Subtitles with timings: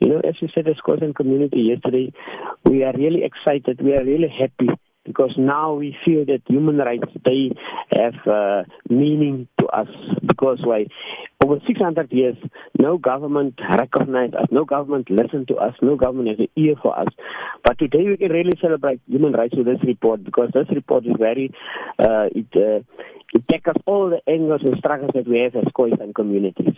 [0.00, 2.12] You know, as we said, as Khoisan community yesterday,
[2.64, 3.80] we are really excited.
[3.80, 4.68] We are really happy
[5.06, 7.52] because now we feel that human rights they
[7.92, 9.88] have uh, meaning to us
[10.26, 10.86] because why
[11.44, 12.36] over 600 years
[12.78, 16.98] no government recognized us no government listened to us no government has an ear for
[16.98, 17.08] us
[17.64, 21.14] but today we can really celebrate human rights with this report because this report is
[21.18, 21.52] very
[21.98, 22.82] uh, it uh,
[23.32, 26.74] it tackles all the angles and struggles that we have as Khoisan communities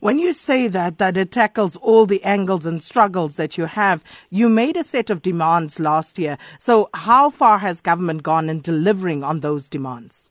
[0.00, 4.02] when you say that, that it tackles all the angles and struggles that you have,
[4.30, 6.38] you made a set of demands last year.
[6.58, 10.30] So, how far has government gone in delivering on those demands?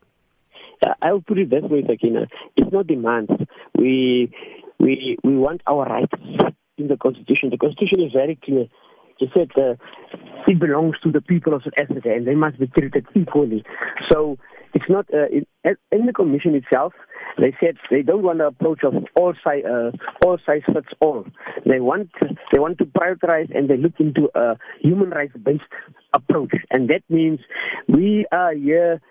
[0.86, 2.28] Uh, I'll put it this way, Sakina.
[2.56, 3.32] It's not demands.
[3.78, 4.32] We,
[4.80, 6.14] we, we want our rights
[6.78, 7.50] in the Constitution.
[7.50, 8.68] The Constitution is very clear.
[9.20, 9.76] It said uh,
[10.46, 13.64] it belongs to the people of South Africa and they must be treated equally.
[14.12, 14.38] So,
[14.76, 15.28] it's not uh,
[15.92, 16.94] in, the Commission itself
[17.40, 19.92] they said they don't want an approach of all size, uh,
[20.24, 21.26] all size fits all.
[21.66, 22.12] They want
[22.52, 25.64] they want to prioritize and they look into a human rights based
[26.14, 27.40] approach, and that means
[27.88, 29.02] we are here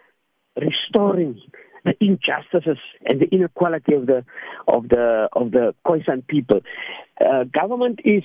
[0.57, 1.41] restoring
[1.85, 4.25] the injustices and the inequality of the
[4.69, 6.61] of the of the Khoisan people.
[7.21, 8.23] Uh, government is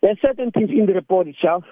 [0.00, 1.64] there are certain things in the report itself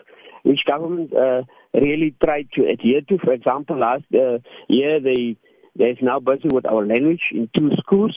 [0.43, 1.43] which government uh,
[1.75, 3.19] really tried to adhere to.
[3.19, 5.37] For example, last uh, year they
[5.75, 8.15] there's now busy with our language in two schools,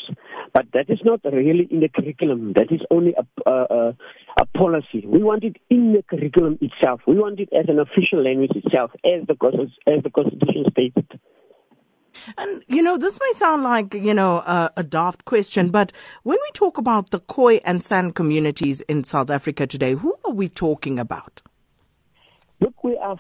[0.54, 2.52] but that is not really in the curriculum.
[2.54, 3.96] That is only a, a,
[4.40, 5.06] a policy.
[5.06, 7.02] We want it in the curriculum itself.
[7.08, 9.36] We want it as an official language itself, as the,
[9.88, 11.20] as the Constitution stated.
[12.38, 14.38] And, you know, this may sound like, you know,
[14.76, 15.92] a, daft question, but
[16.24, 20.32] when we talk about the Khoi and San communities in South Africa today, who are
[20.32, 21.42] we talking about?
[22.66, 23.20] Look, we are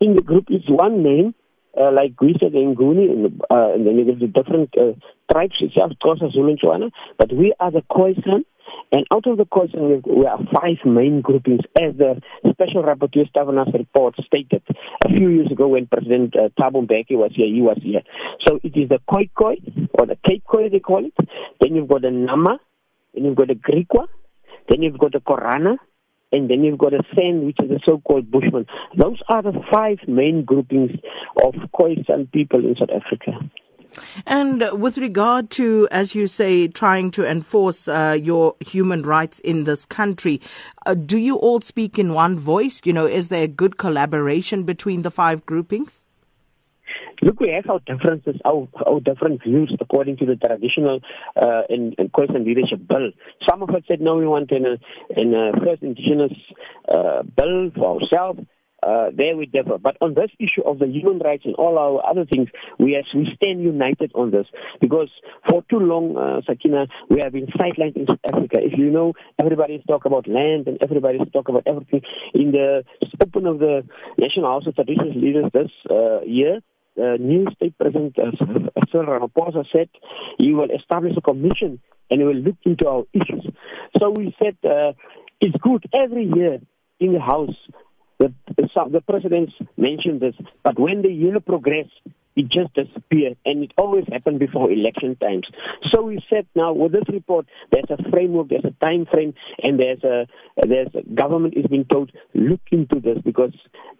[0.00, 1.34] in the group is one name,
[1.78, 4.94] uh, like said in Nguni, and, uh, and then there's the different uh,
[5.30, 8.44] tribes itself, Xhosa, Zulu, and Tswana, but we are the Khoisan,
[8.90, 12.18] and out of the Khoisan, we are five main groupings, as the
[12.50, 14.62] Special Rapporteur Stavenhagen's report stated
[15.04, 18.00] a few years ago when President uh, Thabo Mbeki was here, he was here.
[18.46, 19.56] So it is the Khoi Khoi,
[19.98, 21.12] or the Cape Khoi, they call it.
[21.60, 22.58] Then you've got the Nama,
[23.12, 24.06] then you've got the Griqua,
[24.70, 25.76] then you've got the Korana,
[26.32, 28.66] and then you've got a San, which is the so-called Bushman.
[28.96, 30.92] Those are the five main groupings
[31.42, 33.32] of Khoisan people in South Africa.
[34.26, 39.64] And with regard to, as you say, trying to enforce uh, your human rights in
[39.64, 40.42] this country,
[40.84, 42.82] uh, do you all speak in one voice?
[42.84, 46.04] You know, is there a good collaboration between the five groupings?
[47.22, 51.00] Look, we have our differences, our, our different views according to the traditional
[51.36, 53.10] uh, and, and Khoisan leadership bill.
[53.48, 54.78] Some of us said, no, we want an,
[55.16, 56.32] an, a first indigenous
[56.88, 58.40] uh, bill for ourselves.
[58.80, 59.76] Uh, there we differ.
[59.76, 63.04] But on this issue of the human rights and all our other things, we as
[63.12, 64.46] we stand united on this
[64.80, 65.10] because
[65.48, 68.58] for too long, uh, Sakina, we have been sidelined in Africa.
[68.62, 72.02] If you know, everybody's talk about land and everybody's talk about everything.
[72.34, 72.84] In the
[73.20, 73.82] open of the
[74.16, 76.60] National House of Traditional Leaders this uh, year,
[76.98, 78.30] uh, new state president uh,
[78.90, 79.88] Cyril Ramaphosa said
[80.38, 83.46] he will establish a commission and he will look into our issues.
[83.98, 84.92] So we said uh,
[85.40, 86.58] it's good every year
[87.00, 87.56] in the House.
[88.18, 91.86] The, the presidents mentioned this, but when the year progress,
[92.38, 95.46] it just disappeared, and it always happened before election times.
[95.90, 99.78] So we said now with this report, there's a framework, there's a time frame, and
[99.78, 100.26] there's a
[100.66, 103.54] there's a government is being told look into this because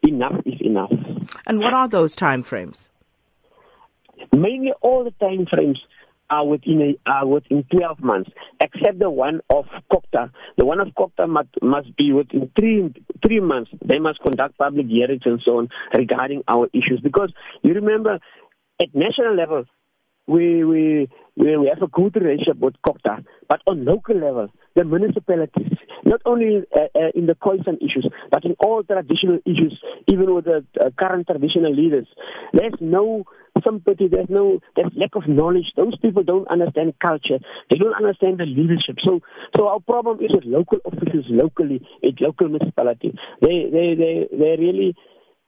[0.06, 0.92] enough is enough.
[1.46, 2.88] And what are those time frames?
[4.32, 5.80] Mainly all the time frames
[6.30, 8.30] are within a, are within 12 months,
[8.60, 10.30] except the one of COGTA.
[10.56, 12.92] The one of COGTA must, must be within three
[13.26, 13.70] three months.
[13.84, 17.00] They must conduct public hearings and so on regarding our issues.
[17.02, 18.18] Because you remember,
[18.80, 19.64] at national level,
[20.26, 24.84] we we we, we have a good relationship with COGTA, but on local level, the
[24.84, 25.72] municipalities,
[26.04, 30.44] not only uh, uh, in the Khoisan issues, but in all traditional issues, even with
[30.44, 32.06] the uh, current traditional leaders,
[32.52, 33.24] there's no
[33.64, 35.72] sympathy, there's no, there's lack of knowledge.
[35.76, 37.38] Those people don't understand culture.
[37.70, 38.96] They don't understand the leadership.
[39.04, 39.20] So,
[39.56, 43.16] so our problem is with local officials locally, in local municipality.
[43.40, 44.94] They, they, they, they really,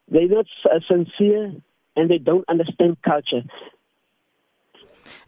[0.09, 0.47] they're not
[0.89, 1.55] sincere
[1.97, 3.43] and they don't understand culture.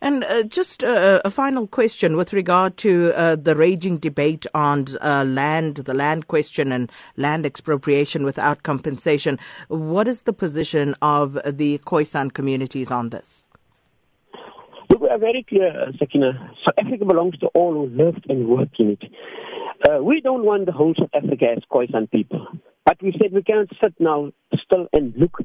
[0.02, 4.87] And uh, just uh, a final question with regard to uh, the raging debate on
[5.00, 9.38] uh, land, the land question and land expropriation without compensation.
[9.69, 13.46] What is the position of the Khoisan communities on this?
[15.00, 16.50] we are very clear, Sakina.
[16.64, 19.05] South Africa belongs to all who lived and worked in it.
[19.88, 22.44] Uh, we don't want the whole South Africa as Khoisan people.
[22.84, 24.32] But we said we cannot sit now
[24.64, 25.38] still and look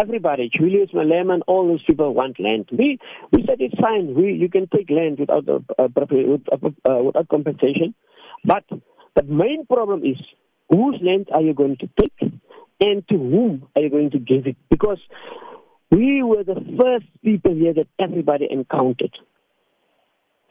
[0.00, 2.68] everybody, Julius Malema all those people want land.
[2.72, 2.98] We
[3.32, 4.14] we said it's fine.
[4.14, 5.88] We you can take land without uh, uh,
[6.90, 7.94] uh, without compensation,
[8.44, 8.64] but
[9.16, 10.16] The main problem is
[10.70, 12.32] whose land are you going to take
[12.80, 14.56] and to whom are you going to give it?
[14.70, 15.00] Because
[15.90, 19.18] we were the first people here that everybody encountered.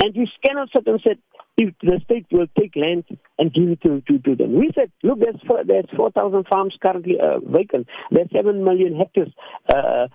[0.03, 1.15] And you cannot sit and say,
[1.57, 3.03] if the state will take land
[3.39, 4.53] and give it to, to, to them.
[4.53, 7.87] We said, look, there's, four, there's 4,000 farms currently uh, vacant.
[8.11, 9.33] There's 7 million hectares
[9.73, 10.07] uh,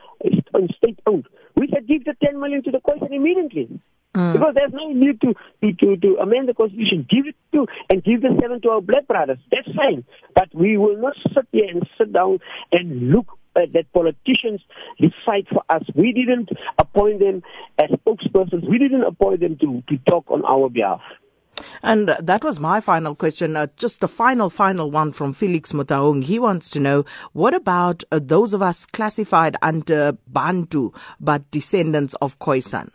[0.76, 1.26] state owned.
[1.56, 3.80] We said, give the 10 million to the Khoisan immediately.
[4.14, 4.34] Mm.
[4.34, 7.06] Because there's no need to, to, to, to, amend the constitution.
[7.08, 9.38] Give it to and give the seven to our black brothers.
[9.50, 10.04] That's fine.
[10.34, 12.38] But we will not sit here and sit down
[12.72, 14.60] and look at that politicians
[15.00, 15.82] decide for us.
[15.94, 17.42] We didn't appoint them
[17.78, 18.68] as spokespersons.
[18.68, 21.00] We didn't appoint them to, to talk on our behalf.
[21.82, 23.56] And that was my final question.
[23.56, 26.24] Uh, just a final, final one from Felix Mutaung.
[26.24, 32.14] He wants to know what about uh, those of us classified under Bantu but descendants
[32.20, 32.90] of Khoisan?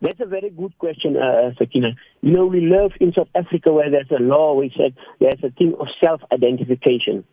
[0.00, 1.92] That's a very good question, uh, Sakina.
[2.20, 5.50] You know, we live in South Africa where there's a law which said there's a
[5.50, 7.24] thing of self-identification.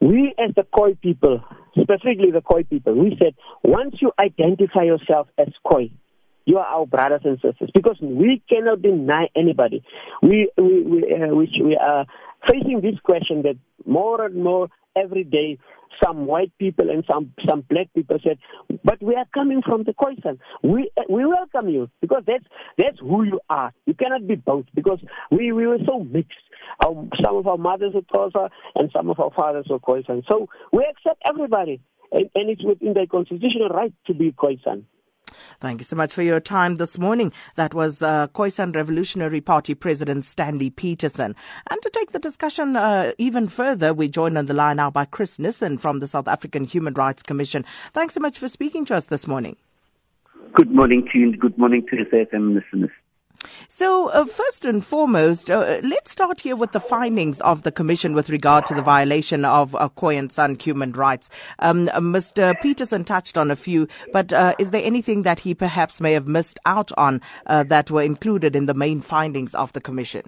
[0.00, 5.28] We as the Khoi people, specifically the Khoi people, we said once you identify yourself
[5.36, 5.90] as Khoi,
[6.44, 9.82] you are our brothers and sisters because we cannot deny anybody.
[10.22, 12.06] We we we, uh, which we are
[12.48, 13.56] facing this question that
[13.86, 15.58] more and more every day
[16.02, 18.38] some white people and some some black people said,
[18.84, 20.38] but we are coming from the Khoisan.
[20.62, 22.44] We we welcome you because that's
[22.78, 23.72] that's who you are.
[23.86, 25.00] You cannot be both because
[25.30, 26.38] we we were so mixed.
[26.84, 30.22] Our, some of our mothers were Xhosa and some of our fathers were Khoisan.
[30.30, 31.80] So we accept everybody,
[32.10, 34.84] and, and it's within their constitutional right to be Khoisan.
[35.62, 37.32] Thank you so much for your time this morning.
[37.54, 41.36] That was uh, Khoisan Revolutionary Party President Stanley Peterson.
[41.70, 45.04] And to take the discussion uh, even further, we joined on the line now by
[45.04, 47.64] Chris Nissen from the South African Human Rights Commission.
[47.92, 49.54] Thanks so much for speaking to us this morning.
[50.52, 51.28] Good morning to you.
[51.28, 52.90] and Good morning to the FM listeners.
[53.68, 58.14] So, uh, first and foremost, uh, let's start here with the findings of the Commission
[58.14, 61.30] with regard to the violation of uh, Khoi and San human rights.
[61.58, 62.60] Um, uh, Mr.
[62.60, 66.26] Peterson touched on a few, but uh, is there anything that he perhaps may have
[66.26, 70.22] missed out on uh, that were included in the main findings of the Commission?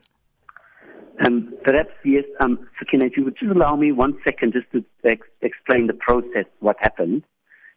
[1.24, 2.24] Um, perhaps, yes.
[2.40, 5.94] Um, Sakina, if you would just allow me one second just to ex- explain the
[5.94, 7.22] process, what happened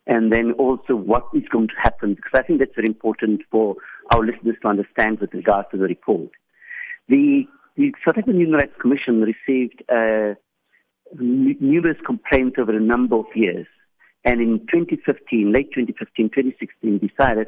[0.08, 3.76] and then also what is going to happen, because I think that's very important for
[4.14, 6.30] our listeners to understand with regard to the report.
[7.08, 7.44] The,
[7.76, 10.36] the South African Human Rights Commission received uh,
[11.20, 13.68] numerous complaints over a number of years,
[14.26, 17.48] and in 2015, late 2015, 2016, decided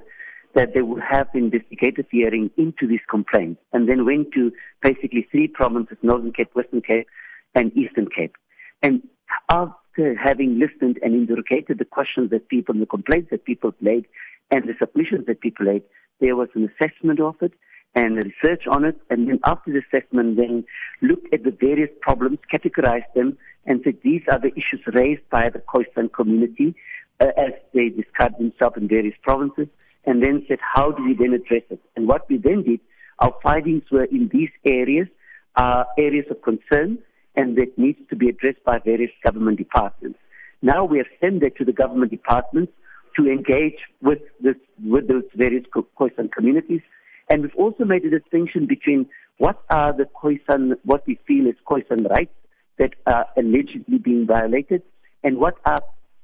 [0.56, 4.52] that they would have investigative hearing into these complaints, and then went to
[4.82, 7.08] basically three provinces, Northern Cape, Western Cape,
[7.54, 8.36] and Eastern Cape.
[8.82, 9.08] And
[9.52, 14.06] after having listened and interrogated the questions that people, the complaints that people made,
[14.52, 15.84] and the submissions that people made,
[16.20, 17.54] there was an assessment of it
[17.96, 19.00] and research on it.
[19.10, 20.66] And then after the assessment, then
[21.02, 25.50] looked at the various problems, categorized them, and said these are the issues raised by
[25.50, 26.76] the Khoisan community
[27.20, 29.68] uh, as they describe themselves in various provinces,
[30.06, 31.82] and then said how do we then address it.
[31.96, 32.80] And what we then did,
[33.20, 35.08] our findings were in these areas,
[35.56, 37.00] are areas of concern,
[37.36, 40.20] and that needs to be addressed by various government departments.
[40.62, 42.72] Now we have sent that to the government departments
[43.18, 46.82] to engage with this, with those various Khoisan communities.
[47.30, 49.08] And we've also made a distinction between
[49.38, 52.34] what are the Khoisan, what we feel is Khoisan rights
[52.78, 54.82] that are allegedly being violated,
[55.24, 55.82] and what are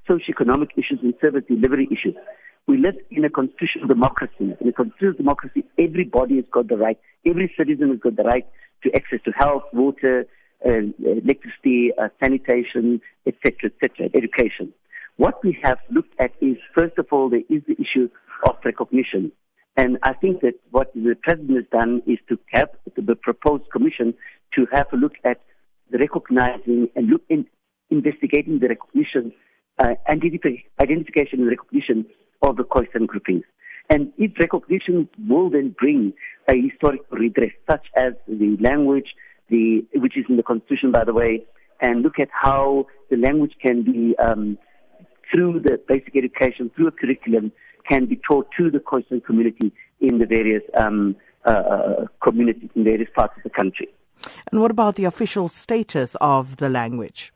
[0.07, 2.15] socio-economic issues and service delivery issues.
[2.67, 4.55] We live in a constitutional democracy.
[4.59, 8.45] In a constitutional democracy, everybody has got the right, every citizen has got the right
[8.83, 10.25] to access to health, water,
[10.65, 14.73] uh, electricity, uh, sanitation, etc., etc., education.
[15.17, 18.09] What we have looked at is, first of all, there is the issue
[18.47, 19.31] of recognition.
[19.77, 24.13] And I think that what the president has done is to have the proposed commission
[24.55, 25.41] to have a look at
[25.91, 27.45] the recognizing and look in
[27.89, 29.31] investigating the recognition,
[29.79, 32.05] uh, identification and recognition
[32.41, 33.43] of the Khoisan groupings.
[33.89, 36.13] And if recognition will then bring
[36.49, 39.13] a historic redress, such as the language,
[39.49, 41.45] the, which is in the constitution, by the way,
[41.81, 44.57] and look at how the language can be um,
[45.31, 47.51] through the basic education, through a curriculum,
[47.87, 51.15] can be taught to the Khoisan community in the various um,
[51.45, 53.87] uh, uh, communities in various parts of the country.
[54.51, 57.31] And what about the official status of the language?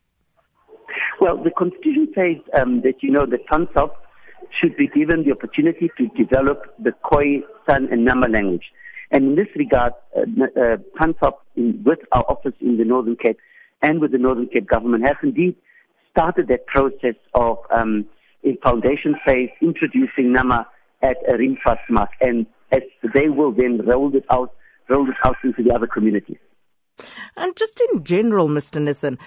[1.21, 3.91] Well, the Constitution says um, that, you know, the PanSALB
[4.59, 8.71] should be given the opportunity to develop the Khoi, San, and Nama language.
[9.11, 11.33] And in this regard, uh, uh, PanSALB,
[11.85, 13.37] with our office in the Northern Cape
[13.81, 15.55] and with the Northern Cape government, has indeed
[16.11, 18.05] started that process of um,
[18.43, 20.67] in foundation phase introducing Nama
[21.01, 22.81] at a Riemvasmaak, and as
[23.13, 24.53] they will then roll it out,
[24.89, 26.37] roll it out into the other communities.
[27.37, 28.81] And just in general, Mr.
[28.81, 29.17] Nissen,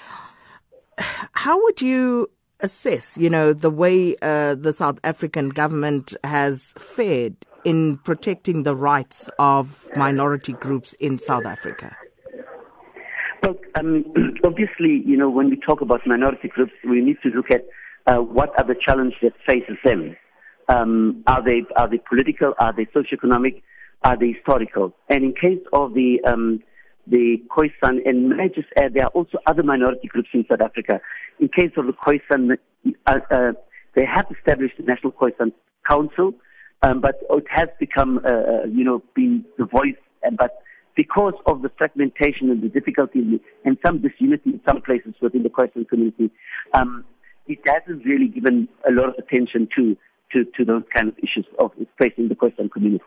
[0.99, 7.37] how would you assess, you know, the way uh, the South African government has fared
[7.65, 11.97] in protecting the rights of minority groups in South Africa?
[13.43, 14.05] Well, um,
[14.45, 17.65] obviously, you know, when we talk about minority groups, we need to look at
[18.07, 20.17] uh, what are the challenges that faces them.
[20.69, 22.55] Um, are they are they political?
[22.59, 23.63] Are they socioeconomic?
[24.05, 24.95] Are they historical?
[25.09, 26.61] And in case of the um,
[27.07, 30.61] the Khoisan, and may I just add, there are also other minority groups in South
[30.61, 31.01] Africa.
[31.41, 32.57] In case of the Khoisan,
[33.07, 33.53] uh, uh,
[33.95, 35.53] they have established the National Khoisan
[35.89, 36.33] Council,
[36.83, 39.97] um, but it has become, uh, uh you know, been the voice.
[40.39, 40.63] But
[40.97, 45.49] because of the fragmentation and the difficulty and some disunity in some places within the
[45.49, 46.31] Khoisan community,
[46.75, 47.05] um,
[47.47, 49.97] it hasn't really given a lot of attention to,
[50.33, 53.05] to, to those kind of issues of facing the Khoisan community.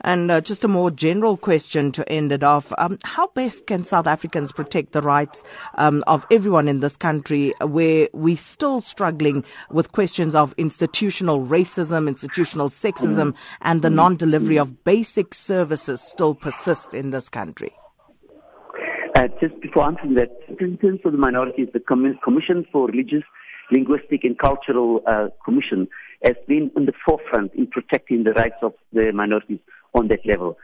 [0.00, 2.72] And uh, just a more general question to end it off.
[2.78, 5.44] Um, how best can South Africans protect the rights
[5.76, 12.08] um, of everyone in this country where we're still struggling with questions of institutional racism,
[12.08, 17.72] institutional sexism, and the non delivery of basic services still persist in this country?
[19.14, 23.22] Uh, just before answering that, in terms of the minorities, the Commission for Religious,
[23.70, 25.86] Linguistic and Cultural uh, Commission
[26.24, 29.60] has been in the forefront in protecting the rights of the minorities
[29.94, 30.56] on that level.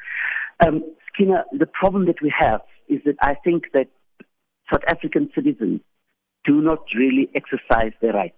[0.65, 3.89] Um, Sakina, the problem that we have is that I think that
[4.73, 5.81] South African citizens
[6.45, 8.37] do not really exercise their rights.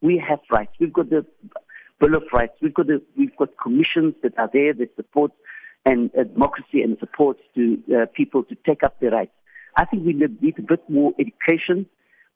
[0.00, 0.72] We have rights.
[0.78, 1.26] We've got the
[2.00, 2.54] Bill of Rights.
[2.62, 5.32] We've got the, we've got commissions that are there that support
[5.84, 9.32] and uh, democracy and supports to uh, people to take up their rights.
[9.76, 11.86] I think we need a bit more education.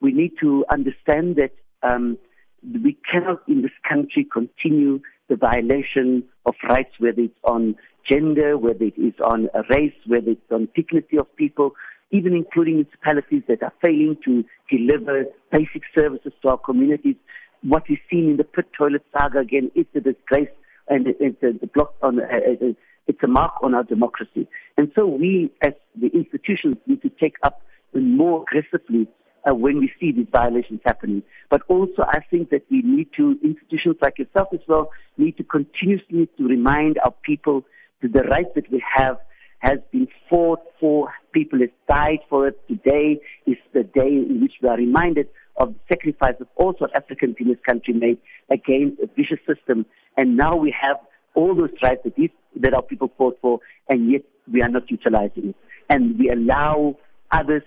[0.00, 2.18] We need to understand that um,
[2.62, 7.74] we cannot in this country continue the violation of rights, whether it's on
[8.08, 11.72] gender, whether it is on race, whether it's on dignity of people,
[12.10, 17.16] even including municipalities that are failing to deliver basic services to our communities.
[17.62, 20.50] What we've seen in the pit toilet saga again is a disgrace
[20.88, 22.72] and it's a, block on, uh, uh,
[23.06, 24.48] it's a mark on our democracy.
[24.76, 27.62] And so we, as the institutions, need to take up
[27.94, 29.08] more aggressively
[29.48, 31.22] uh, when we see these violations happening.
[31.50, 35.44] But also, I think that we need to, institutions like yourself as well, need to
[35.44, 37.64] continuously to remind our people
[38.02, 39.18] that the rights that we have
[39.60, 41.12] has been fought for.
[41.32, 42.60] People have died for it.
[42.68, 46.90] Today is the day in which we are reminded of the sacrifice of all South
[46.94, 48.18] Africans in this country made
[48.50, 49.86] against a vicious system.
[50.16, 50.96] And now we have
[51.34, 54.22] all those rights that, these, that our people fought for, and yet
[54.52, 55.56] we are not utilizing it.
[55.88, 56.96] And we allow
[57.30, 57.62] others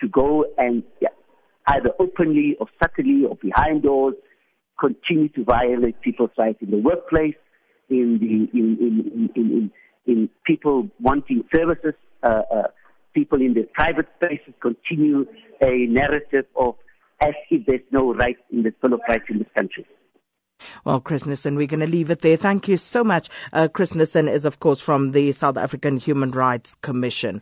[0.00, 0.82] to go and
[1.66, 4.14] either openly or subtly or behind doors,
[4.78, 7.34] continue to violate people's rights in the workplace,
[7.88, 9.70] in the in in in, in,
[10.06, 12.62] in people wanting services, uh, uh,
[13.14, 15.26] people in their private spaces continue
[15.60, 16.74] a narrative of
[17.22, 19.86] as if there's no right in the Bill of Rights in this country.
[20.84, 22.36] Well, Chris Nissen, we're going to leave it there.
[22.36, 23.28] Thank you so much.
[23.52, 27.40] Uh, Chris Nissen is, of course, from the South African Human Rights Commission.